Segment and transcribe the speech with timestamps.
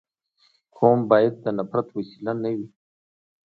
[0.77, 2.67] قوم باید د نفرت وسیله نه وي.